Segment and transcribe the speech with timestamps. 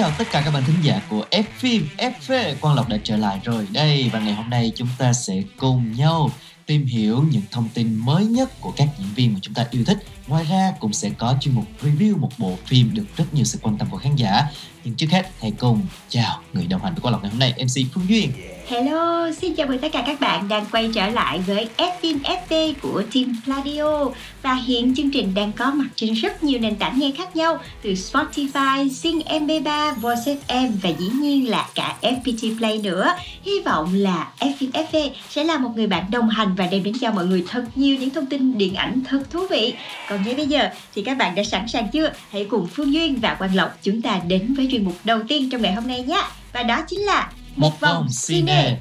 [0.00, 3.16] chào tất cả các bạn thính giả của F phim FV Quang Lộc đã trở
[3.16, 6.30] lại rồi đây, và ngày hôm nay chúng ta sẽ cùng nhau
[6.66, 9.84] tìm hiểu những thông tin mới nhất của các diễn viên mà chúng ta yêu
[9.84, 9.98] thích.
[10.26, 13.58] Ngoài ra, cũng sẽ có chuyên mục review một bộ phim được rất nhiều sự
[13.62, 14.44] quan tâm của khán giả.
[14.84, 17.54] Nhưng trước hết, hãy cùng chào người đồng hành với Quang Lộc ngày hôm nay
[17.58, 18.32] MC Phương Duyên.
[18.70, 22.38] Hello, xin chào mừng tất cả các bạn đang quay trở lại với Fim FT
[22.48, 24.04] FV của Team Pladio
[24.42, 27.58] và hiện chương trình đang có mặt trên rất nhiều nền tảng nghe khác nhau
[27.82, 33.12] từ Spotify, Zing MP3, Voice FM và dĩ nhiên là cả FPT Play nữa.
[33.42, 36.82] Hy vọng là Fim FT FV sẽ là một người bạn đồng hành và đem
[36.82, 39.74] đến cho mọi người thật nhiều những thông tin điện ảnh thật thú vị.
[40.08, 42.12] Còn ngay bây giờ thì các bạn đã sẵn sàng chưa?
[42.30, 45.50] Hãy cùng Phương Duyên và Quang Lộc chúng ta đến với chuyên mục đầu tiên
[45.50, 46.22] trong ngày hôm nay nhé.
[46.52, 48.76] Và đó chính là một vòng cine.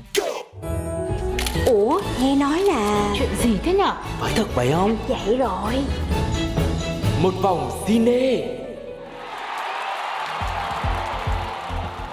[1.66, 3.94] Ủa, nghe nói là Chuyện gì thế nhở?
[4.20, 4.98] Phải thật vậy không?
[5.08, 5.74] vậy rồi
[7.22, 8.48] Một vòng cine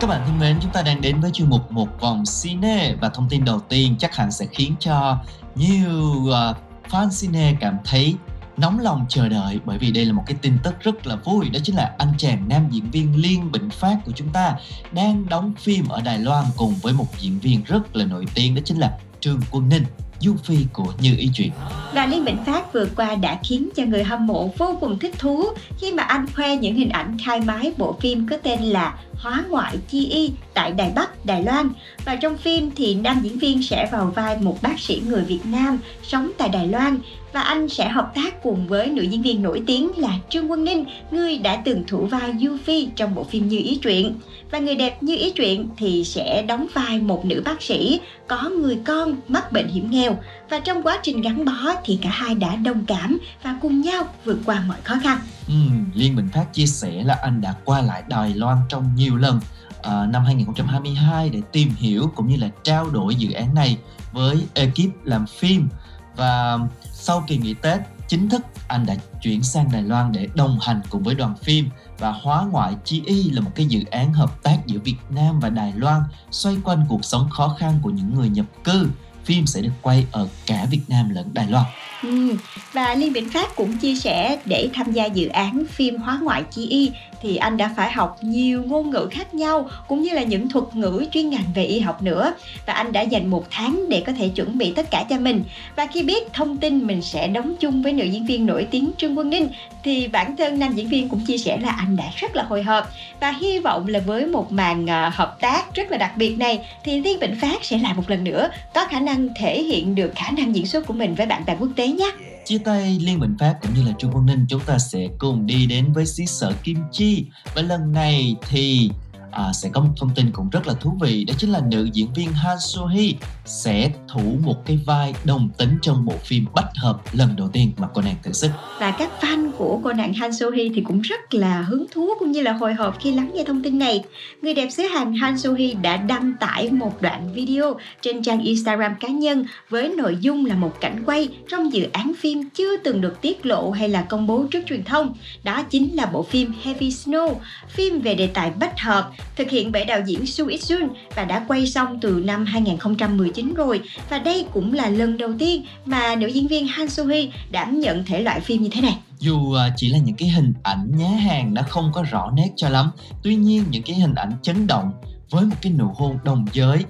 [0.00, 3.08] Các bạn thân mến, chúng ta đang đến với chuyên mục Một vòng cine và
[3.08, 5.18] thông tin đầu tiên chắc hẳn sẽ khiến cho
[5.54, 6.56] nhiều uh,
[6.90, 8.14] fan cine cảm thấy
[8.56, 11.50] nóng lòng chờ đợi bởi vì đây là một cái tin tức rất là vui
[11.50, 14.54] đó chính là anh chàng nam diễn viên Liên Bỉnh Phát của chúng ta
[14.92, 18.54] đang đóng phim ở Đài Loan cùng với một diễn viên rất là nổi tiếng
[18.54, 19.84] đó chính là Trương Quân Ninh
[20.20, 21.50] Du Phi của Như Ý Chuyện
[21.94, 25.14] Và Liên Bình Phát vừa qua đã khiến cho người hâm mộ vô cùng thích
[25.18, 25.44] thú
[25.78, 29.44] khi mà anh khoe những hình ảnh khai mái bộ phim có tên là Hóa
[29.48, 31.70] ngoại chi y tại Đài Bắc, Đài Loan.
[32.04, 35.40] Và trong phim thì nam diễn viên sẽ vào vai một bác sĩ người Việt
[35.44, 36.98] Nam sống tại Đài Loan
[37.36, 40.64] và anh sẽ hợp tác cùng với nữ diễn viên nổi tiếng là Trương Quân
[40.64, 44.14] Ninh, người đã từng thủ vai Du Phi trong bộ phim Như Ý Truyện.
[44.50, 48.50] Và người đẹp Như Ý Truyện thì sẽ đóng vai một nữ bác sĩ có
[48.62, 50.16] người con mắc bệnh hiểm nghèo
[50.50, 54.04] và trong quá trình gắn bó thì cả hai đã đồng cảm và cùng nhau
[54.24, 55.18] vượt qua mọi khó khăn.
[55.48, 55.54] Ừ,
[55.94, 59.40] Liên Bình Phát chia sẻ là anh đã qua lại Đài Loan trong nhiều lần
[59.82, 63.78] à, năm 2022 để tìm hiểu cũng như là trao đổi dự án này
[64.12, 65.68] với ekip làm phim
[66.16, 66.58] và
[66.92, 70.80] sau kỳ nghỉ Tết, chính thức anh đã chuyển sang Đài Loan để đồng hành
[70.90, 74.42] cùng với đoàn phim và Hóa ngoại chi y là một cái dự án hợp
[74.42, 78.14] tác giữa Việt Nam và Đài Loan, xoay quanh cuộc sống khó khăn của những
[78.14, 78.88] người nhập cư.
[79.24, 81.64] Phim sẽ được quay ở cả Việt Nam lẫn Đài Loan.
[82.02, 82.36] Ừ.
[82.72, 86.44] Và Liên Bình Phát cũng chia sẻ để tham gia dự án phim hóa ngoại
[86.50, 86.90] chi y
[87.26, 90.64] thì anh đã phải học nhiều ngôn ngữ khác nhau, cũng như là những thuật
[90.72, 92.34] ngữ chuyên ngành về y học nữa.
[92.66, 95.44] Và anh đã dành một tháng để có thể chuẩn bị tất cả cho mình.
[95.76, 98.90] Và khi biết thông tin mình sẽ đóng chung với nữ diễn viên nổi tiếng
[98.96, 99.48] Trương Quân Ninh,
[99.82, 102.62] thì bản thân nam diễn viên cũng chia sẻ là anh đã rất là hồi
[102.62, 102.90] hộp.
[103.20, 106.58] Và hy vọng là với một màn ờ, hợp tác rất là đặc biệt này,
[106.84, 110.12] thì Thiên Vĩnh Phát sẽ lại một lần nữa, có khả năng thể hiện được
[110.14, 112.10] khả năng diễn xuất của mình với bạn bè quốc tế nhé.
[112.46, 115.46] Chia tay Liên Bình pháp cũng như là Trương Quân Ninh, chúng ta sẽ cùng
[115.46, 117.26] đi đến với xứ sở Kim Chi.
[117.54, 118.90] Và lần này thì
[119.36, 121.88] à, sẽ có một thông tin cũng rất là thú vị đó chính là nữ
[121.92, 123.12] diễn viên Han So Hee
[123.44, 127.72] sẽ thủ một cái vai đồng tính trong bộ phim Bách Hợp lần đầu tiên
[127.76, 128.50] mà cô nàng thử sức.
[128.80, 132.10] và các fan của cô nàng Han So Hee thì cũng rất là hứng thú
[132.18, 134.04] cũng như là hồi hộp khi lắng nghe thông tin này.
[134.42, 138.42] Người đẹp xứ Hàn Han So Hee đã đăng tải một đoạn video trên trang
[138.42, 142.76] Instagram cá nhân với nội dung là một cảnh quay trong dự án phim chưa
[142.76, 145.14] từng được tiết lộ hay là công bố trước truyền thông.
[145.44, 147.34] Đó chính là bộ phim Heavy Snow,
[147.68, 151.24] phim về đề tài bách hợp thực hiện bởi đạo diễn Su It Sun và
[151.24, 153.80] đã quay xong từ năm 2019 rồi.
[154.10, 157.80] Và đây cũng là lần đầu tiên mà nữ diễn viên Han So Hee đảm
[157.80, 158.96] nhận thể loại phim như thế này.
[159.18, 162.48] Dù à, chỉ là những cái hình ảnh nhá hàng đã không có rõ nét
[162.56, 162.90] cho lắm,
[163.22, 164.92] tuy nhiên những cái hình ảnh chấn động
[165.30, 166.84] với một cái nụ hôn đồng giới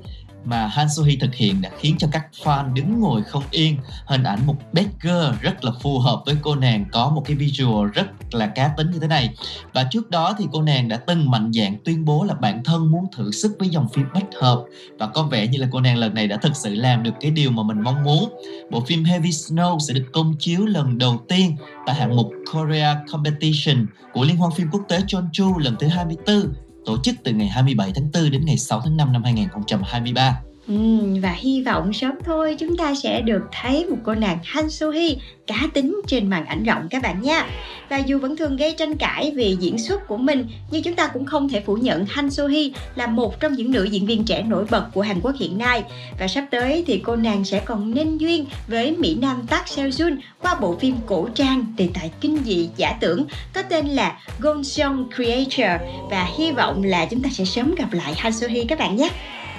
[0.47, 3.77] mà Han So thực hiện đã khiến cho các fan đứng ngồi không yên.
[4.07, 7.37] Hình ảnh một bad girl rất là phù hợp với cô nàng có một cái
[7.37, 9.35] visual rất là cá tính như thế này.
[9.73, 12.91] Và trước đó thì cô nàng đã từng mạnh dạn tuyên bố là bản thân
[12.91, 14.65] muốn thử sức với dòng phim bất hợp
[14.99, 17.31] và có vẻ như là cô nàng lần này đã thực sự làm được cái
[17.31, 18.33] điều mà mình mong muốn.
[18.71, 21.57] Bộ phim Heavy Snow sẽ được công chiếu lần đầu tiên
[21.87, 26.53] tại hạng mục Korea Competition của Liên hoan phim quốc tế Jeonju lần thứ 24
[26.87, 30.41] tổ chức từ ngày 27 tháng 4 đến ngày 6 tháng 5 năm 2023.
[30.69, 34.71] Ừm, và hy vọng sớm thôi chúng ta sẽ được thấy một cô nàng Han
[34.71, 35.15] Soo Hee
[35.47, 37.47] cá tính trên màn ảnh rộng các bạn nha.
[37.89, 41.07] Và dù vẫn thường gây tranh cãi vì diễn xuất của mình, nhưng chúng ta
[41.07, 44.25] cũng không thể phủ nhận Han Soo Hee là một trong những nữ diễn viên
[44.25, 45.83] trẻ nổi bật của Hàn Quốc hiện nay.
[46.19, 49.89] Và sắp tới thì cô nàng sẽ còn nên duyên với Mỹ Nam Park Seo
[49.89, 53.25] Joon qua bộ phim cổ trang đề tài kinh dị giả tưởng
[53.55, 55.79] có tên là Gongseong Creature
[56.11, 58.97] và hy vọng là chúng ta sẽ sớm gặp lại Han Soo Hee các bạn
[58.97, 59.11] nhé.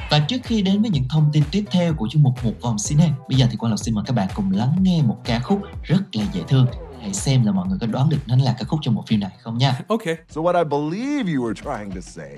[0.10, 2.76] Và trước khi đến với những thông tin tiếp theo của chương mục một vòng
[2.88, 5.40] cine, bây giờ thì Quang Lộc xin mời các bạn cùng lắng nghe một ca
[5.40, 6.68] khúc rất là dễ thương.
[7.02, 9.20] Hãy xem là mọi người có đoán được nó là ca khúc trong bộ phim
[9.20, 9.80] này không nha.
[9.88, 10.16] Okay.
[10.30, 12.36] So, what I believe you were trying to say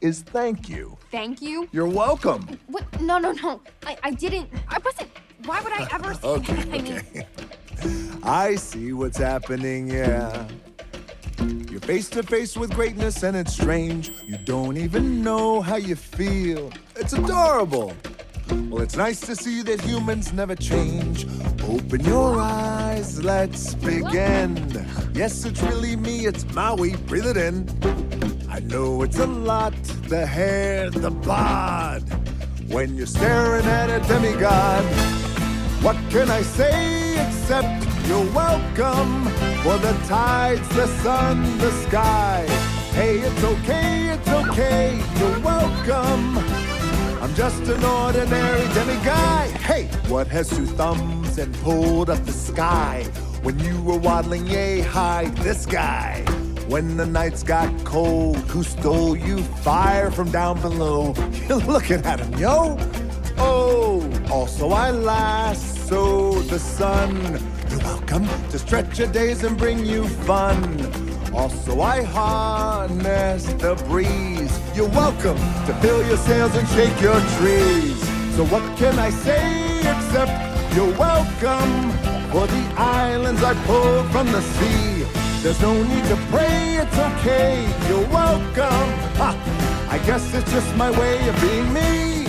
[0.00, 0.96] is thank you.
[1.12, 1.66] Thank you.
[1.72, 2.40] You're welcome.
[2.68, 2.82] What?
[3.00, 3.50] No, no, no.
[3.86, 4.46] I, I didn't.
[4.68, 5.08] I wasn't.
[5.46, 6.74] Why would I ever say Okay, that?
[6.74, 7.26] I mean, okay.
[8.22, 10.46] I see what's happening, yeah.
[11.70, 14.12] You're face to face with greatness and it's strange.
[14.26, 16.72] You don't even know how you feel.
[16.96, 17.92] It's adorable.
[18.48, 21.26] Well, it's nice to see that humans never change.
[21.68, 24.56] Open your eyes, let's begin.
[25.14, 26.96] Yes, it's really me, it's Maui.
[27.06, 27.68] Breathe it in.
[28.48, 29.74] I know it's a lot
[30.08, 32.02] the hair, the bod.
[32.68, 34.84] When you're staring at a demigod,
[35.82, 39.24] what can I say except you're welcome
[39.62, 42.46] for the tides, the sun, the sky?
[42.92, 46.38] Hey, it's okay, it's okay, you're welcome.
[47.22, 49.50] I'm just an ordinary demiguy.
[49.58, 53.04] Hey, what has two thumbs and pulled up the sky?
[53.42, 56.20] When you were waddling yay high, this guy.
[56.68, 61.14] When the nights got cold, who stole you fire from down below?
[61.48, 62.76] You're looking at him, yo.
[63.38, 67.38] Oh, also I lasso the sun.
[67.84, 70.56] Welcome to stretch your days and bring you fun.
[71.34, 74.58] Also, I harness the breeze.
[74.74, 75.36] You're welcome
[75.66, 77.98] to fill your sails and shake your trees.
[78.36, 80.32] So, what can I say except
[80.74, 81.90] you're welcome
[82.32, 85.04] for the islands I pulled from the sea?
[85.42, 87.68] There's no need to pray, it's okay.
[87.86, 88.88] You're welcome.
[89.20, 92.24] Ha, I guess it's just my way of being me.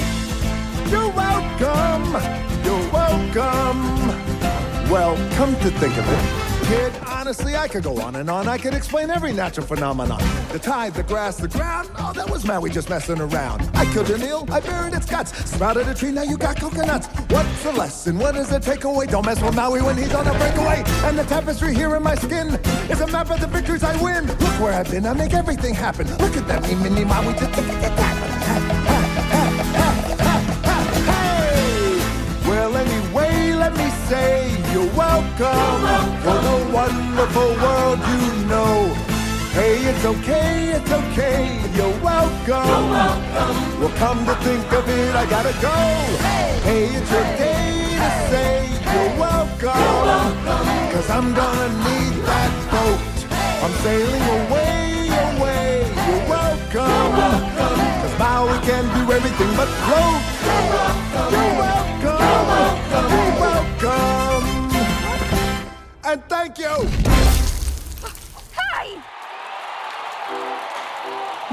[0.91, 2.11] You're welcome.
[2.65, 4.34] You're welcome.
[4.89, 8.47] Well, come to think of it, kid, honestly, I could go on and on.
[8.47, 10.21] I could explain every natural phenomenon.
[10.51, 11.89] The tide, the grass, the ground.
[11.97, 13.69] Oh, that was Maui just messing around.
[13.73, 15.35] I killed an eel, I buried its guts.
[15.49, 17.07] Sprouted a tree, now you got coconuts.
[17.29, 18.17] What's the lesson?
[18.19, 19.09] What is the takeaway?
[19.09, 20.83] Don't mess with Maui when he's on a breakaway.
[21.03, 22.59] And the tapestry here in my skin
[22.89, 24.27] is a map of the victories I win.
[24.27, 26.07] Look where I've been, I make everything happen.
[26.17, 27.55] Look at that, me, mini Maui, just!
[32.47, 34.44] Well, anyway, let me say
[34.75, 35.81] you're welcome,
[36.23, 38.75] for the wonderful world you know.
[39.55, 41.43] Hey, it's okay, it's okay,
[41.77, 42.89] you're welcome.
[43.79, 45.77] Well, come to think of it, I gotta go.
[46.67, 47.71] Hey, it's your day
[48.03, 48.51] to say
[48.91, 50.27] you're welcome.
[50.91, 52.99] Cause I'm gonna need that boat.
[53.63, 57.15] I'm sailing away, away, you're welcome.
[58.01, 60.21] Cause Maui can do everything but float.
[61.31, 62.25] You're welcome.
[63.13, 64.14] You're welcome.
[66.05, 66.85] And thank you.
[68.53, 68.89] Hi.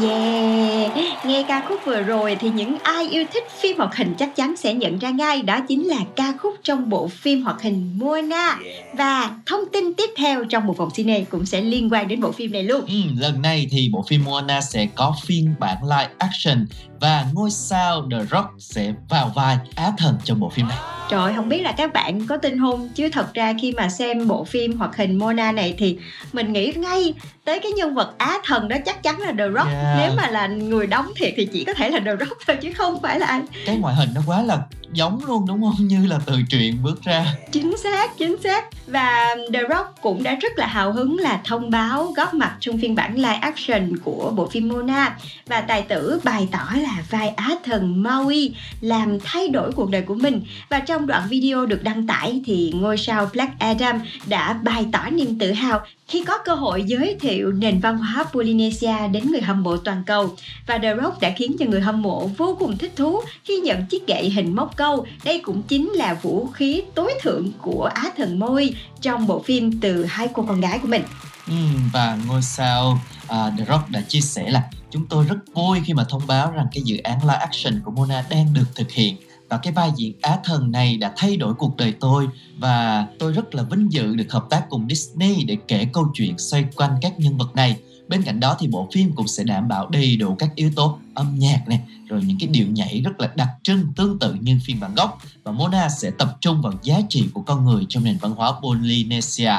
[0.03, 4.37] Yeah, nghe ca khúc vừa rồi thì những ai yêu thích phim hoạt hình chắc
[4.37, 7.99] chắn sẽ nhận ra ngay đó chính là ca khúc trong bộ phim hoạt hình
[7.99, 8.59] Moana.
[8.93, 12.33] Và thông tin tiếp theo trong một vòng cine cũng sẽ liên quan đến bộ
[12.33, 12.87] phim này luôn.
[12.87, 16.67] Ừ, lần này thì bộ phim Moana sẽ có phiên bản live action
[17.03, 20.79] và ngôi sao The Rock sẽ vào vai Á thần trong bộ phim này.
[21.11, 23.89] Trời ơi, không biết là các bạn có tin không chứ thật ra khi mà
[23.89, 25.99] xem bộ phim hoạt hình Mona này thì
[26.33, 29.69] mình nghĩ ngay tới cái nhân vật Á thần đó chắc chắn là The Rock.
[29.69, 29.99] Yeah.
[29.99, 32.73] Nếu mà là người đóng thiệt thì chỉ có thể là The Rock thôi chứ
[32.73, 33.41] không phải là ai.
[33.67, 34.59] Cái ngoại hình nó quá là
[34.93, 35.75] giống luôn đúng không?
[35.89, 37.35] Như là từ truyện bước ra.
[37.53, 38.65] Chính xác, chính xác.
[38.87, 42.79] Và The Rock cũng đã rất là hào hứng là thông báo góp mặt trong
[42.79, 47.29] phiên bản live action của bộ phim Mona và tài tử bày tỏ là vai
[47.29, 51.83] Á thần Maui làm thay đổi cuộc đời của mình và trong đoạn video được
[51.83, 56.39] đăng tải thì ngôi sao Black Adam đã bày tỏ niềm tự hào khi có
[56.45, 60.79] cơ hội giới thiệu nền văn hóa Polynesia đến người hâm mộ toàn cầu và
[60.79, 64.07] The Rock đã khiến cho người hâm mộ vô cùng thích thú khi nhận chiếc
[64.07, 65.07] gậy hình móc câu.
[65.25, 69.81] Đây cũng chính là vũ khí tối thượng của Á thần môi trong bộ phim
[69.81, 71.03] từ hai cô con gái của mình.
[71.49, 71.55] Ừ,
[71.93, 73.29] và ngôi sao uh,
[73.59, 76.67] The Rock đã chia sẻ là chúng tôi rất vui khi mà thông báo rằng
[76.73, 79.17] cái dự án live action của Mona đang được thực hiện
[79.53, 82.29] và cái vai diễn Á thần này đã thay đổi cuộc đời tôi.
[82.59, 86.39] Và tôi rất là vinh dự được hợp tác cùng Disney để kể câu chuyện
[86.39, 87.77] xoay quanh các nhân vật này.
[88.09, 90.99] Bên cạnh đó thì bộ phim cũng sẽ đảm bảo đầy đủ các yếu tố
[91.15, 94.59] âm nhạc này, rồi những cái điệu nhảy rất là đặc trưng tương tự như
[94.65, 98.05] phiên bản gốc và Mona sẽ tập trung vào giá trị của con người trong
[98.05, 99.53] nền văn hóa Polynesia.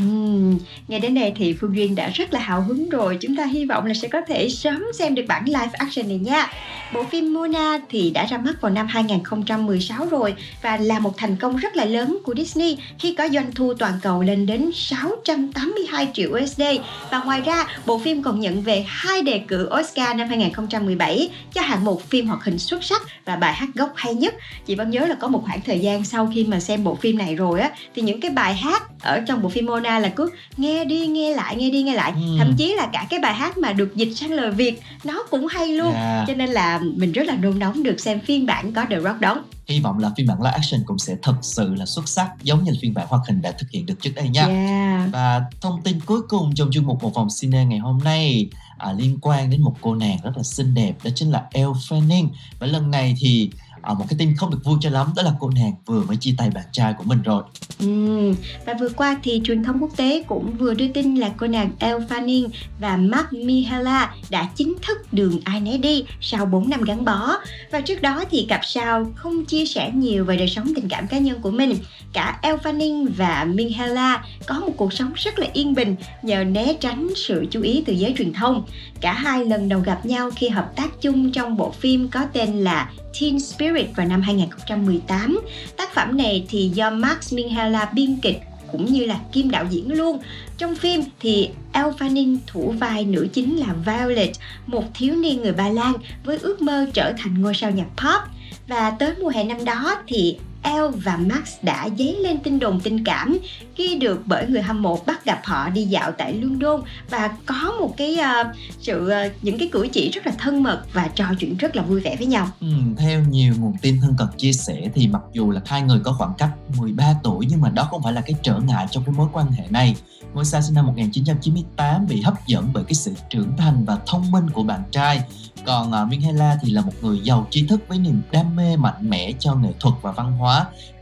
[0.00, 0.58] Uhm,
[0.88, 3.18] nghe đến đây thì Phương Duyên đã rất là hào hứng rồi.
[3.20, 6.18] Chúng ta hy vọng là sẽ có thể sớm xem được bản live action này
[6.18, 6.50] nha.
[6.94, 11.36] Bộ phim Mona thì đã ra mắt vào năm 2016 rồi và là một thành
[11.36, 16.08] công rất là lớn của Disney khi có doanh thu toàn cầu lên đến 682
[16.14, 16.62] triệu USD.
[17.10, 21.60] Và ngoài ra, bộ phim còn nhận về hai đề cử Oscar năm 2017 cho
[21.60, 24.34] hạng mục phim hoạt hình xuất sắc và bài hát gốc hay nhất.
[24.66, 27.18] Chị vẫn nhớ là có một khoảng thời gian sau khi mà xem bộ phim
[27.18, 30.30] này rồi á thì những cái bài hát ở trong bộ phim Mona là cứ
[30.56, 32.36] nghe đi nghe lại nghe đi nghe lại Ừ.
[32.38, 35.46] thậm chí là cả cái bài hát mà được dịch sang lời Việt nó cũng
[35.46, 36.28] hay luôn Yeah.
[36.28, 39.20] cho nên là mình rất là nôn nóng được xem phiên bản có The Rock
[39.20, 42.28] đóng Hy vọng là phiên bản live action cũng sẽ thật sự là xuất sắc
[42.42, 44.46] giống như là phiên bản hoạt hình đã thực hiện được trước đây nha.
[44.46, 45.10] yeah.
[45.12, 48.48] Và thông tin cuối cùng trong chuyên mục một vòng cine ngày hôm nay
[48.78, 51.66] à, liên quan đến một cô nàng rất là xinh đẹp đó chính là Elle
[51.88, 53.50] Fanning và lần này thì
[53.82, 56.16] à, một cái tin không được vui cho lắm đó là cô nàng vừa mới
[56.16, 57.42] chia tay bạn trai của mình rồi.
[57.80, 58.32] ừ.
[58.66, 61.70] Và vừa qua thì truyền thông quốc tế cũng vừa đưa tin là cô nàng
[61.78, 62.48] Elle Fanning
[62.80, 67.36] và Mark Mihala đã chính thức đường ai nấy đi sau 4 năm gắn bó.
[67.70, 71.06] Và trước đó thì cặp sao không chia sẻ nhiều về đời sống tình cảm
[71.06, 71.76] cá nhân của mình.
[72.12, 76.74] Cả Elle Fanning và Mihala có một cuộc sống rất là yên bình nhờ né
[76.80, 78.64] tránh sự chú ý từ giới truyền thông.
[79.00, 82.58] Cả hai lần đầu gặp nhau khi hợp tác chung trong bộ phim có tên
[82.64, 85.40] là Teen Spirit vào năm 2018.
[85.76, 88.40] Tác phẩm này thì do Max Minghella biên kịch
[88.72, 90.18] cũng như là kim đạo diễn luôn.
[90.58, 94.30] Trong phim thì Elle Fanning thủ vai nữ chính là Violet,
[94.66, 95.92] một thiếu niên người Ba Lan
[96.24, 98.22] với ước mơ trở thành ngôi sao nhạc pop.
[98.68, 102.80] Và tới mùa hè năm đó thì Elle và Max đã dấy lên tin đồn
[102.80, 103.38] tình cảm
[103.74, 107.74] khi được bởi người hâm mộ bắt gặp họ đi dạo tại London và có
[107.80, 108.46] một cái uh,
[108.80, 111.82] sự uh, những cái cử chỉ rất là thân mật và trò chuyện rất là
[111.82, 112.48] vui vẻ với nhau.
[112.60, 112.66] Ừ,
[112.96, 116.12] theo nhiều nguồn tin thân cận chia sẻ thì mặc dù là hai người có
[116.12, 119.14] khoảng cách 13 tuổi nhưng mà đó không phải là cái trở ngại trong cái
[119.16, 119.96] mối quan hệ này.
[120.34, 124.30] Ngôi sao sinh năm 1998 bị hấp dẫn bởi cái sự trưởng thành và thông
[124.30, 125.22] minh của bạn trai.
[125.66, 128.76] Còn ờ, uh, Minhela thì là một người giàu trí thức với niềm đam mê
[128.76, 130.51] mạnh mẽ cho nghệ thuật và văn hóa.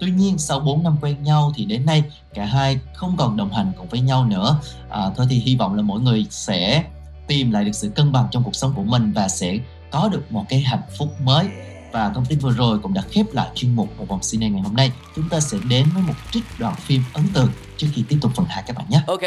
[0.01, 2.05] Tuy nhiên sau 4 năm quen nhau thì đến nay
[2.35, 4.61] cả hai không còn đồng hành cùng với nhau nữa.
[4.91, 6.85] À, thôi thì hy vọng là mỗi người sẽ
[7.27, 9.59] tìm lại được sự cân bằng trong cuộc sống của mình và sẽ
[9.91, 11.49] có được một cái hạnh phúc mới.
[11.93, 14.63] Và thông tin vừa rồi cũng đã khép lại chuyên mục một vòng cine ngày
[14.63, 14.93] hôm nay.
[15.17, 17.51] Chúng ta sẽ đến với một trích đoạn phim ấn tượng.
[17.77, 19.03] Trước khi tiếp tục phần 2 các bạn nhé.
[19.07, 19.23] Ok.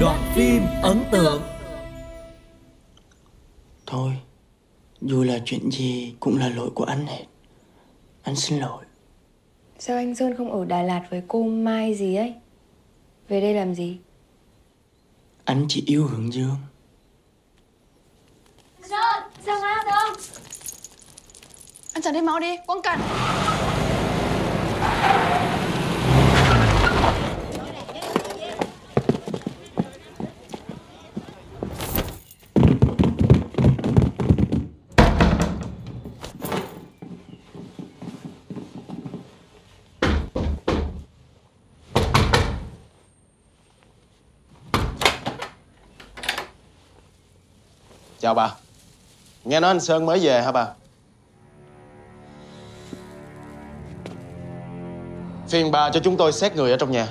[0.00, 1.42] Đoạn phim ấn tượng
[3.86, 4.12] Thôi,
[5.00, 7.24] dù là chuyện gì cũng là lỗi của anh hết.
[8.22, 8.84] Anh xin lỗi.
[9.78, 12.34] Sao anh Sơn không ở Đà Lạt với cô Mai gì ấy?
[13.28, 13.98] Về đây làm gì?
[15.44, 16.56] Anh chỉ yêu hướng dương.
[21.92, 22.98] Anh trở đi máu đi, quăng cẩn
[48.26, 48.54] Chào bà.
[49.44, 50.68] Nghe nói anh Sơn mới về hả bà?
[55.48, 57.08] Phiền bà cho chúng tôi xét người ở trong nhà.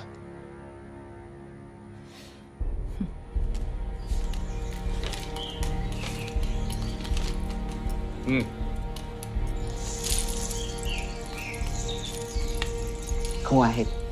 [13.43, 14.04] Không ai hết.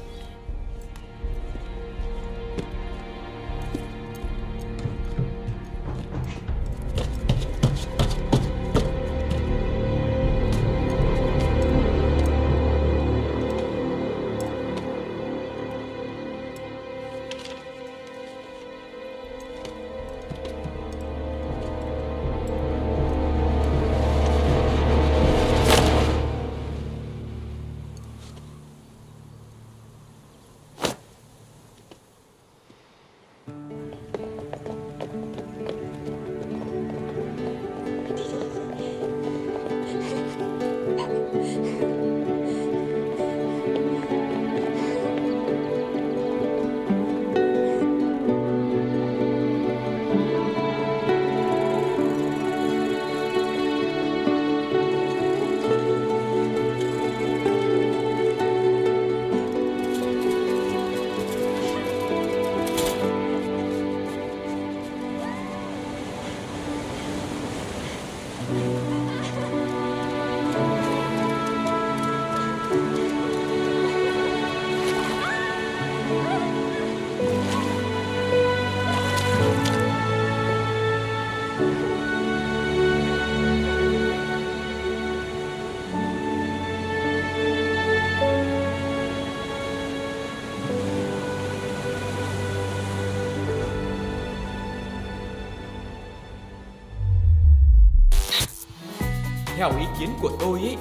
[99.63, 100.75] Theo ý kiến của tôi ý.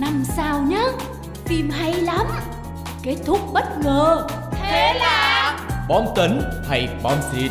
[0.00, 0.82] Năm sao nhá
[1.44, 2.26] Phim hay lắm
[3.02, 4.26] Kết thúc bất ngờ.
[4.52, 7.50] Thế là Bom tấn hay bom xịt?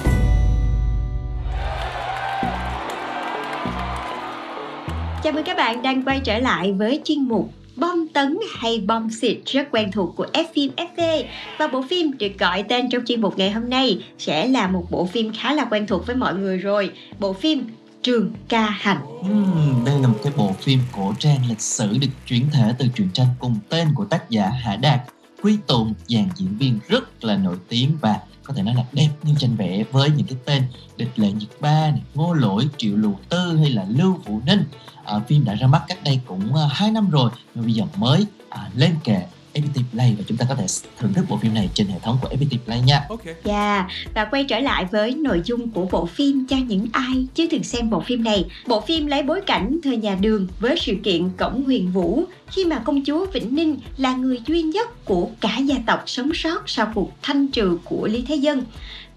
[5.24, 9.10] Chào mừng các bạn đang quay trở lại với chuyên mục Bom tấn hay bom
[9.22, 11.24] xịt rất quen thuộc của F phim FV
[11.58, 14.92] và bộ phim được gọi tên trong chuyên mục ngày hôm nay sẽ là một
[14.92, 16.92] bộ phim khá là quen thuộc với mọi người rồi.
[17.20, 17.68] Bộ phim
[18.04, 19.02] Trường Ca Hành.
[19.20, 22.88] Uhm, đây là một cái bộ phim cổ trang lịch sử được chuyển thể từ
[22.96, 25.02] truyện tranh cùng tên của tác giả Hạ Đạt.
[25.44, 29.10] Quý Tùng, dàn diễn viên rất là nổi tiếng và có thể nói là đẹp
[29.24, 30.64] như tranh vẽ với những cái tên
[30.98, 34.64] Địch Lệ Nhiệt Ba, này, Ngô Lỗi, Triệu Lù Tư hay là Lưu Vũ Ninh.
[35.06, 37.74] À, phim đã ra mắt cách đây cũng ờ, uh, 2 năm rồi nhưng bây
[37.74, 39.22] giờ mới à, lên kệ.
[39.54, 40.66] FPT Play và chúng ta có thể
[41.00, 43.06] thưởng thức bộ phim này trên hệ thống của FPT Play nha.
[43.10, 47.28] Ok Yeah, và quay trở lại với nội dung của bộ phim cho những ai
[47.36, 48.46] chưa từng xem bộ phim này.
[48.68, 52.66] Bộ phim lấy bối cảnh thời nhà Đường với sự kiện Cổng Huyền Vũ khi
[52.66, 56.70] mà công chúa Vĩnh Ninh là người duy nhất của cả gia tộc sống sót
[56.70, 58.64] sau cuộc thanh trừ của Lý Thế Dân.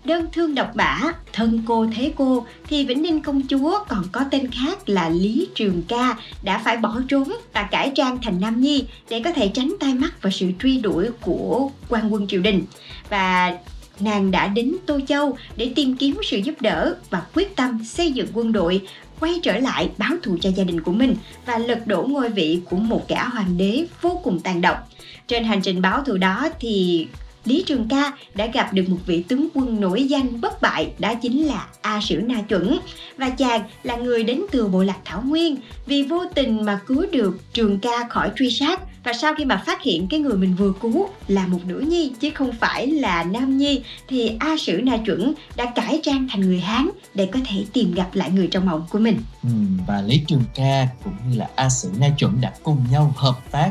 [0.06, 1.00] Đơn thương độc bả,
[1.32, 5.48] thân cô thế cô thì Vĩnh Ninh công chúa còn có tên khác là Lý
[5.54, 9.48] Trường Ca đã phải bỏ trốn và cải trang thành Nam Nhi để có thể
[9.48, 12.64] tránh tai mắt và sự truy đuổi của quan quân triều đình.
[13.08, 13.58] Và
[14.00, 18.12] nàng đã đến Tô Châu để tìm kiếm sự giúp đỡ và quyết tâm xây
[18.12, 18.82] dựng quân đội
[19.20, 21.16] quay trở lại báo thù cho gia đình của mình
[21.46, 24.88] và lật đổ ngôi vị của một gã hoàng đế vô cùng tàn độc.
[25.28, 27.06] Trên hành trình báo thù đó thì
[27.46, 31.14] Lý Trường Ca đã gặp được một vị tướng quân nổi danh bất bại đó
[31.14, 32.78] chính là A Sử Na Chuẩn.
[33.16, 35.56] Và chàng là người đến từ bộ lạc Thảo Nguyên
[35.86, 38.80] vì vô tình mà cứu được Trường Ca khỏi truy sát.
[39.04, 42.12] Và sau khi mà phát hiện cái người mình vừa cứu là một nữ nhi
[42.20, 46.40] chứ không phải là nam nhi thì A Sử Na Chuẩn đã cải trang thành
[46.40, 49.18] người Hán để có thể tìm gặp lại người trong mộng của mình.
[49.42, 49.48] Ừ,
[49.86, 53.50] và Lý Trường Ca cũng như là A Sử Na Chuẩn đã cùng nhau hợp
[53.50, 53.70] tác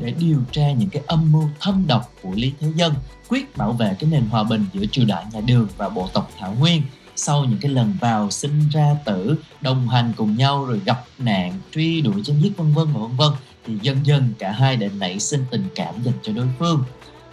[0.00, 2.94] để điều tra những cái âm mưu thâm độc của Lý Thế Dân
[3.28, 6.30] quyết bảo vệ cái nền hòa bình giữa triều đại nhà Đường và bộ tộc
[6.38, 6.82] Thảo Nguyên.
[7.16, 11.52] Sau những cái lần vào sinh ra tử, đồng hành cùng nhau rồi gặp nạn,
[11.74, 13.32] truy đuổi chém giết vân vân và vân vân,
[13.66, 16.84] thì dần dần cả hai đã nảy sinh tình cảm dành cho đối phương.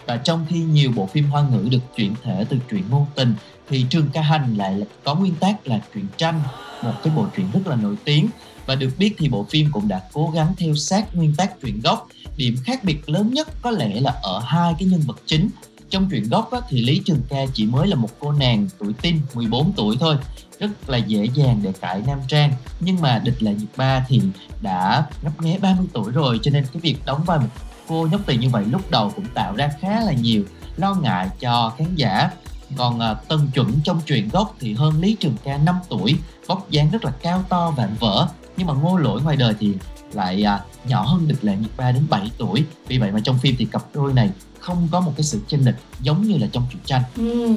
[0.06, 3.34] Và trong khi nhiều bộ phim hoa ngữ được chuyển thể từ truyện ngôn tình,
[3.68, 6.40] thì Trường Ca Hành lại có nguyên tác là truyện tranh,
[6.82, 8.28] một cái bộ truyện rất là nổi tiếng.
[8.66, 11.80] Và được biết thì bộ phim cũng đã cố gắng theo sát nguyên tác truyện
[11.80, 12.08] gốc.
[12.36, 15.48] Điểm khác biệt lớn nhất có lẽ là ở hai cái nhân vật chính
[15.94, 18.92] trong truyện gốc á, thì Lý Trường Ca chỉ mới là một cô nàng tuổi
[19.02, 20.16] teen 14 tuổi thôi.
[20.58, 22.52] Rất là dễ dàng để cải nam trang.
[22.80, 24.20] Nhưng mà địch là Nhật ba thì
[24.60, 27.46] đã ngấp nghé 30 tuổi rồi cho nên cái việc đóng vai một
[27.88, 30.44] cô nhóc tỳ như vậy lúc đầu cũng tạo ra khá là nhiều
[30.76, 32.30] lo ngại cho khán giả.
[32.76, 36.70] Còn à, Tân Chuẩn trong truyện gốc thì hơn Lý Trường Ca 5 tuổi vóc
[36.70, 38.28] dáng rất là cao to vạm vỡ.
[38.56, 39.72] Nhưng mà ngô lỗi ngoài đời thì
[40.12, 42.64] lại à, nhỏ hơn địch lệ nhiệt ba đến 7 tuổi.
[42.88, 44.30] Vì vậy mà trong phim thì cặp đôi này
[44.64, 47.02] không có một cái sự chênh lệch giống như là trong truyện tranh.
[47.16, 47.48] Ừ.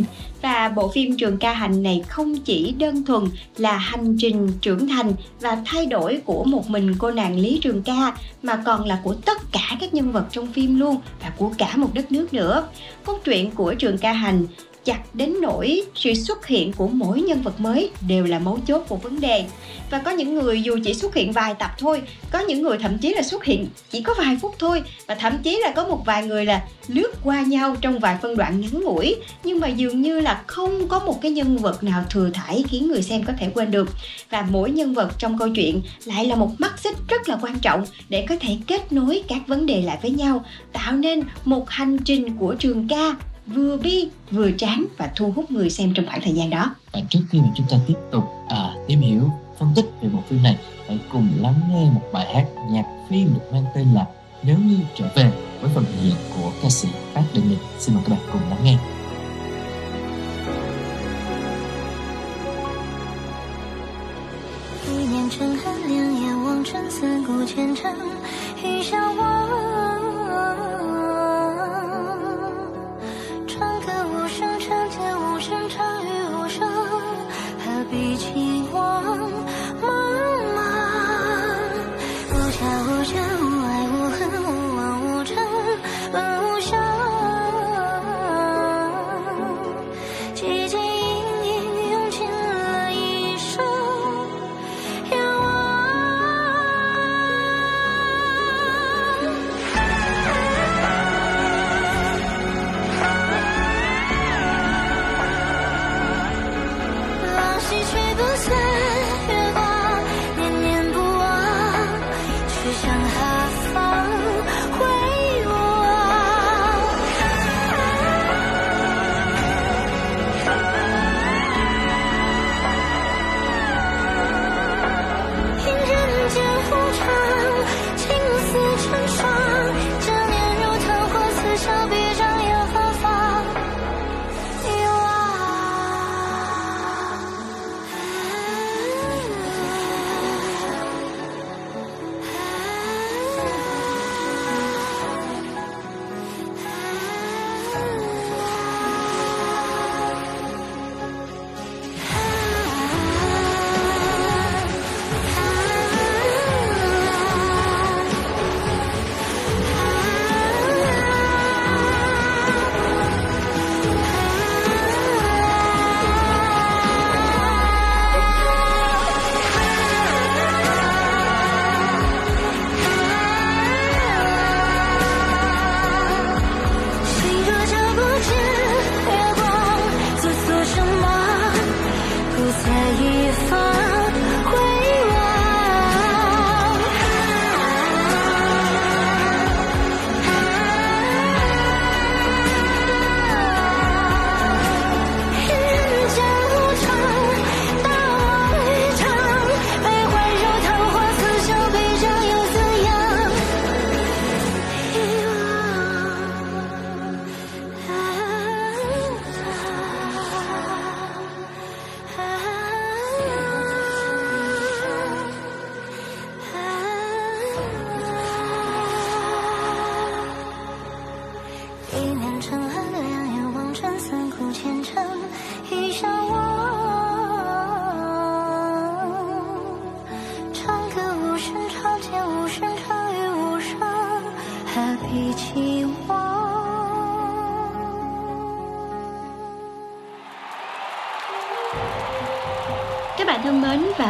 [0.42, 3.24] Và bộ phim Trường Ca Hành này không chỉ đơn thuần
[3.58, 7.84] là hành trình trưởng thành và thay đổi của một mình cô nàng Lý Trường
[7.84, 11.52] Ca, mà còn là của tất cả các nhân vật trong phim luôn và của
[11.58, 12.68] cả một đất nước nữa.
[13.06, 14.46] Câu chuyện của Trường Ca Hành
[14.88, 18.86] chặt đến nỗi sự xuất hiện của mỗi nhân vật mới đều là mấu chốt
[18.90, 19.46] của vấn đề.
[19.90, 22.98] Và có những người dù chỉ xuất hiện vài tập thôi, có những người thậm
[22.98, 26.04] chí là xuất hiện chỉ có vài phút thôi, và thậm chí là có một
[26.06, 29.16] vài người là lướt qua nhau trong vài phân đoạn ngắn ngủi.
[29.44, 32.88] Nhưng mà dường như là không có một cái nhân vật nào thừa thải khiến
[32.88, 33.90] người xem có thể quên được.
[34.30, 37.60] Và mỗi nhân vật trong câu chuyện lại là một mắt xích rất là quan
[37.60, 41.70] trọng để có thể kết nối các vấn đề lại với nhau, tạo nên một
[41.70, 43.16] hành trình của trường ca
[43.48, 46.76] vừa bi vừa chán và thu hút người xem trong khoảng thời gian đó.
[46.92, 49.30] Và trước khi mà chúng ta tiếp tục à, tìm hiểu
[49.60, 50.58] phân tích về bộ phim này
[50.88, 54.06] hãy cùng lắng nghe một bài hát nhạc phim được mang tên là
[54.44, 55.32] nếu như trở về
[55.62, 58.50] với phần thể hiện của ca sĩ Phát Đình Lịch xin mời các bạn cùng
[58.50, 58.78] lắng nghe.
[68.62, 69.27] Hãy subscribe cho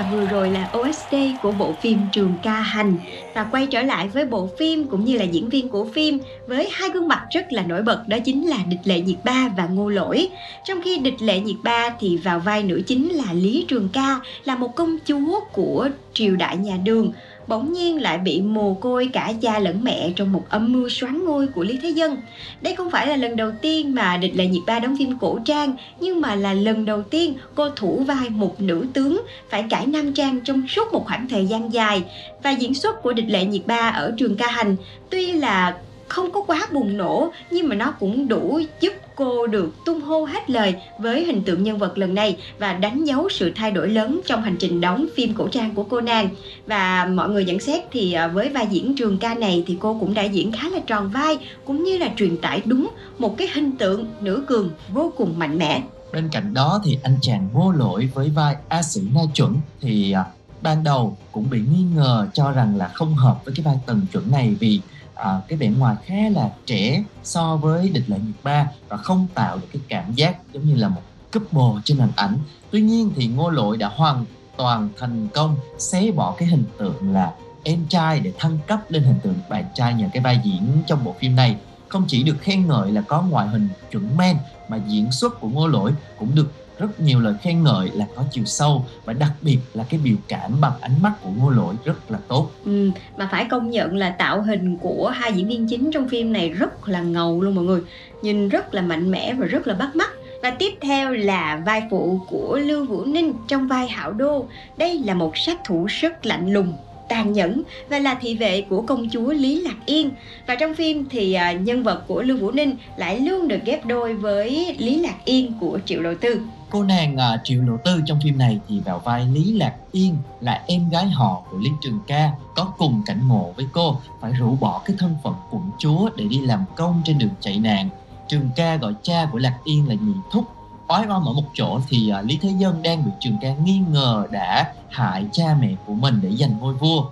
[0.07, 2.97] và vừa rồi là OST của bộ phim Trường Ca Hành.
[3.33, 6.69] Và quay trở lại với bộ phim cũng như là diễn viên của phim với
[6.71, 9.67] hai gương mặt rất là nổi bật đó chính là Địch Lệ Nhiệt Ba và
[9.67, 10.29] Ngô Lỗi.
[10.63, 14.19] Trong khi Địch Lệ Nhiệt Ba thì vào vai nữ chính là Lý Trường Ca
[14.43, 17.11] là một công chúa của triều đại nhà Đường
[17.47, 21.25] bỗng nhiên lại bị mồ côi cả cha lẫn mẹ trong một âm mưu xoắn
[21.25, 22.17] ngôi của Lý Thế Dân.
[22.61, 25.39] Đây không phải là lần đầu tiên mà Địch Lệ Nhiệt Ba đóng phim cổ
[25.45, 29.85] trang, nhưng mà là lần đầu tiên cô thủ vai một nữ tướng phải cải
[29.85, 32.03] nam trang trong suốt một khoảng thời gian dài.
[32.43, 34.75] Và diễn xuất của Địch Lệ Nhiệt Ba ở trường ca hành
[35.09, 39.85] tuy là không có quá bùng nổ, nhưng mà nó cũng đủ giúp cô được
[39.85, 43.51] tung hô hết lời với hình tượng nhân vật lần này và đánh dấu sự
[43.55, 46.29] thay đổi lớn trong hành trình đóng phim cổ trang của cô nàng.
[46.67, 49.97] Và mọi người nhận xét thì à, với vai diễn trường ca này thì cô
[49.99, 53.47] cũng đã diễn khá là tròn vai, cũng như là truyền tải đúng một cái
[53.53, 55.83] hình tượng nữ cường vô cùng mạnh mẽ.
[56.13, 60.11] Bên cạnh đó thì anh chàng vô lỗi với vai A Sĩ Na Chuẩn thì
[60.11, 60.25] à,
[60.61, 64.01] ban đầu cũng bị nghi ngờ cho rằng là không hợp với cái vai tần
[64.13, 64.81] chuẩn này vì
[65.17, 69.27] à, cái vẻ ngoài khá là trẻ so với địch lệ nhiệt ba và không
[69.33, 71.01] tạo được cái cảm giác giống như là một
[71.33, 72.37] couple trên hình ảnh.
[72.71, 74.25] Tuy nhiên thì ngô lội đã hoàn
[74.57, 79.03] toàn thành công xé bỏ cái hình tượng là em trai để thăng cấp lên
[79.03, 81.55] hình tượng bạn trai nhờ cái vai diễn trong bộ phim này.
[81.87, 84.37] Không chỉ được khen ngợi là có ngoại hình chuẩn men
[84.69, 88.23] mà diễn xuất của ngô lỗi cũng được rất nhiều lời khen ngợi là có
[88.31, 91.75] chiều sâu và đặc biệt là cái biểu cảm bằng ánh mắt của ngô lỗi
[91.85, 95.67] rất là tốt ừ, mà phải công nhận là tạo hình của hai diễn viên
[95.67, 97.81] chính trong phim này rất là ngầu luôn mọi người
[98.21, 100.09] nhìn rất là mạnh mẽ và rất là bắt mắt
[100.41, 104.45] và tiếp theo là vai phụ của Lưu Vũ Ninh trong vai Hảo Đô.
[104.77, 106.73] Đây là một sát thủ rất lạnh lùng,
[107.09, 110.11] tàn nhẫn và là thị vệ của công chúa Lý Lạc Yên.
[110.47, 113.85] Và trong phim thì à, nhân vật của Lưu Vũ Ninh lại luôn được ghép
[113.85, 116.39] đôi với Lý Lạc Yên của Triệu Đầu Tư.
[116.69, 120.17] Cô nàng uh, Triệu Lộ Tư trong phim này thì vào vai Lý Lạc Yên
[120.41, 124.31] là em gái họ của Lý Trường Ca có cùng cảnh ngộ với cô phải
[124.31, 127.89] rũ bỏ cái thân phận quận chúa để đi làm công trên đường chạy nạn.
[128.27, 130.45] Trường Ca gọi cha của Lạc Yên là nhị thúc
[130.87, 133.79] Ói om ở một chỗ thì uh, Lý Thế Dân đang bị Trường Ca nghi
[133.89, 137.05] ngờ đã hại cha mẹ của mình để giành ngôi vua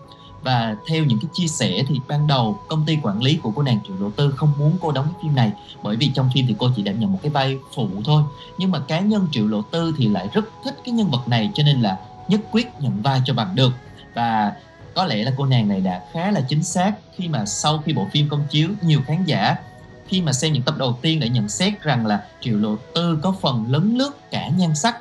[0.45, 3.61] và theo những cái chia sẻ thì ban đầu công ty quản lý của cô
[3.61, 5.51] nàng Triệu đầu Tư không muốn cô đóng cái phim này
[5.83, 8.23] bởi vì trong phim thì cô chỉ đảm nhận một cái vai phụ thôi.
[8.57, 11.51] Nhưng mà cá nhân Triệu Lộ Tư thì lại rất thích cái nhân vật này
[11.53, 13.73] cho nên là nhất quyết nhận vai cho bằng được.
[14.13, 14.53] Và
[14.95, 17.93] có lẽ là cô nàng này đã khá là chính xác khi mà sau khi
[17.93, 19.55] bộ phim công chiếu nhiều khán giả
[20.07, 23.19] khi mà xem những tập đầu tiên đã nhận xét rằng là Triệu Lộ Tư
[23.21, 24.97] có phần lấn lướt cả nhan sắc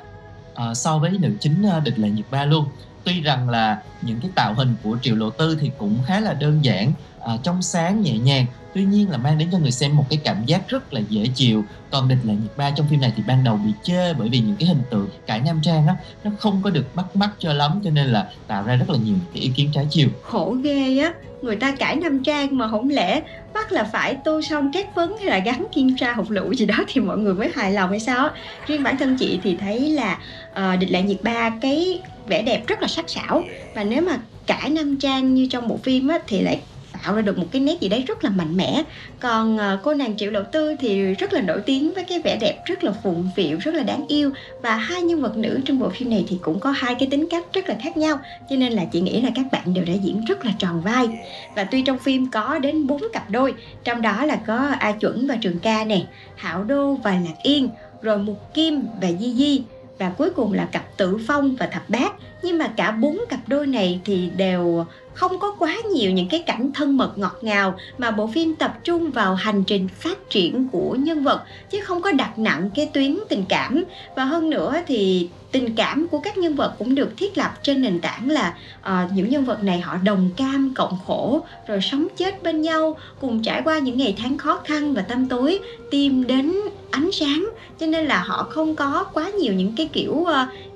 [0.51, 2.65] uh, so với nữ chính uh, địch lệ nhiệt ba luôn
[3.05, 6.33] tuy rằng là những cái tạo hình của triệu lộ tư thì cũng khá là
[6.33, 9.95] đơn giản à, trong sáng nhẹ nhàng tuy nhiên là mang đến cho người xem
[9.95, 11.63] một cái cảm giác rất là dễ chịu.
[11.91, 14.39] Còn địch là nhiệt ba trong phim này thì ban đầu bị chê bởi vì
[14.39, 17.53] những cái hình tượng cải nam trang á nó không có được bắt mắt cho
[17.53, 20.09] lắm cho nên là tạo ra rất là nhiều cái ý kiến trái chiều.
[20.23, 23.21] Khổ ghê á người ta cải nam trang mà không lẽ
[23.53, 26.65] bắt là phải tô son trét phấn hay là gắn kim tra hột lựu gì
[26.65, 28.29] đó thì mọi người mới hài lòng hay sao
[28.67, 30.19] riêng bản thân chị thì thấy là
[30.51, 33.43] uh, địch lại nhiệt ba cái vẻ đẹp rất là sắc sảo.
[33.75, 36.59] Và nếu mà cải nam trang như trong bộ phim á, thì lại
[37.05, 38.83] tạo ra được một cái nét gì đấy rất là mạnh mẽ.
[39.19, 42.37] Còn ờ, cô nàng triệu lộ tư thì rất là nổi tiếng với cái vẻ
[42.41, 44.31] đẹp rất là phụng phịu, rất là đáng yêu.
[44.61, 47.27] Và hai nhân vật nữ trong bộ phim này thì cũng có hai cái tính
[47.29, 49.93] cách rất là khác nhau, cho nên là chị nghĩ là các bạn đều đã
[49.93, 51.07] diễn rất là tròn vai.
[51.55, 55.27] Và tuy trong phim có đến bốn cặp đôi, trong đó là có a chuẩn
[55.27, 56.01] và trường ca nè,
[56.35, 57.69] hảo đô và lạc yên,
[58.01, 59.61] rồi mục kim và di di,
[59.99, 63.39] và cuối cùng là cặp tử phong và thập bát nhưng mà cả bốn cặp
[63.47, 64.85] đôi này thì đều
[65.15, 68.77] không có quá nhiều những cái cảnh thân mật ngọt ngào mà bộ phim tập
[68.83, 72.89] trung vào hành trình phát triển của nhân vật chứ không có đặt nặng cái
[72.93, 73.83] tuyến tình cảm.
[74.15, 77.81] Và hơn nữa thì tình cảm của các nhân vật cũng được thiết lập trên
[77.81, 82.07] nền tảng là uh, những nhân vật này họ đồng cam cộng khổ rồi sống
[82.17, 85.59] chết bên nhau cùng trải qua những ngày tháng khó khăn và tăm tối
[85.91, 86.55] tìm đến
[86.91, 87.49] ánh sáng.
[87.79, 90.27] Cho nên là họ không có quá nhiều những cái kiểu uh,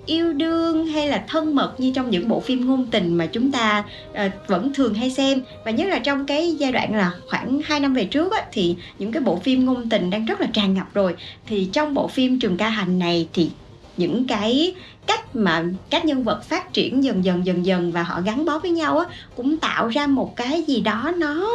[0.06, 3.52] yêu đương hay là thân mật như trong những bộ phim ngôn tình mà chúng
[3.52, 5.42] ta uh, vẫn thường hay xem.
[5.66, 8.76] Và nhất là trong cái giai đoạn là khoảng 2 năm về trước á, thì
[9.00, 11.16] những cái bộ phim ngôn tình đang rất là tràn ngập rồi.
[11.46, 13.50] Thì trong bộ phim trường ca hành này thì
[13.98, 14.76] những cái
[15.08, 18.60] cách mà các nhân vật phát triển dần dần dần dần và họ gắn bó
[18.60, 21.50] với nhau á cũng tạo ra một cái gì đó nó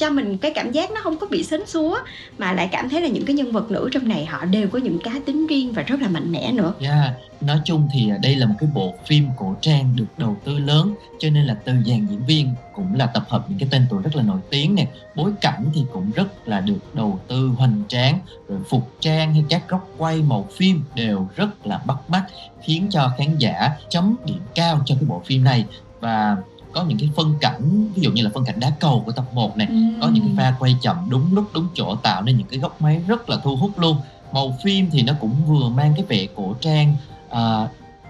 [0.00, 1.98] cho mình cái cảm giác nó không có bị sến súa
[2.38, 4.78] mà lại cảm thấy là những cái nhân vật nữ trong này họ đều có
[4.78, 6.74] những cá tính riêng và rất là mạnh mẽ nữa.
[6.80, 10.36] Yeah, nói chung thì à, đây là một cái bộ phim cổ trang được đầu
[10.44, 13.68] tư lớn cho nên là từ dàn diễn viên cũng là tập hợp những cái
[13.72, 14.86] tên tuổi rất là nổi tiếng nè.
[15.14, 19.44] Bối cảnh thì cũng rất là được đầu tư hoành tráng rồi phục trang hay
[19.48, 22.24] các góc quay màu phim đều rất là bắt mắt
[22.62, 25.64] khiến cho khán giả chấm điểm cao cho cái bộ phim này.
[26.00, 26.36] Và
[26.72, 29.24] có những cái phân cảnh ví dụ như là phân cảnh đá cầu của tập
[29.32, 29.68] 1 này
[30.00, 32.82] có những cái pha quay chậm đúng lúc đúng chỗ tạo nên những cái góc
[32.82, 33.96] máy rất là thu hút luôn.
[34.32, 36.96] Màu phim thì nó cũng vừa mang cái vẻ cổ trang
[37.30, 37.68] à,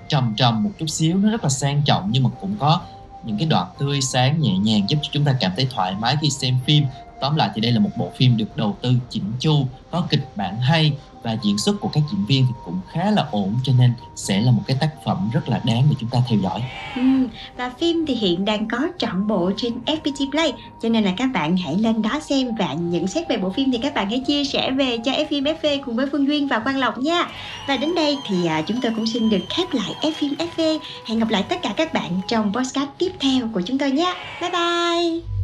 [0.08, 2.80] trầm trầm một chút xíu nó rất là sang trọng nhưng mà cũng có
[3.24, 6.16] những cái đoạn tươi sáng nhẹ nhàng giúp cho chúng ta cảm thấy thoải mái
[6.20, 6.84] khi xem phim
[7.20, 10.28] tóm lại thì đây là một bộ phim được đầu tư chỉnh chu có kịch
[10.36, 13.72] bản hay và diễn xuất của các diễn viên thì cũng khá là ổn cho
[13.78, 16.62] nên sẽ là một cái tác phẩm rất là đáng để chúng ta theo dõi.
[16.96, 17.02] Ừ,
[17.56, 20.52] và phim thì hiện đang có trọn bộ trên FPT Play
[20.82, 23.72] cho nên là các bạn hãy lên đó xem và nhận xét về bộ phim
[23.72, 26.58] thì các bạn hãy chia sẻ về cho Fim FV cùng với Phương Duyên và
[26.58, 27.28] Quang Lộc nha.
[27.68, 30.78] Và đến đây thì à, chúng tôi cũng xin được khép lại Fim FV.
[31.06, 34.14] Hẹn gặp lại tất cả các bạn trong podcast tiếp theo của chúng tôi nhé.
[34.40, 35.39] Bye bye.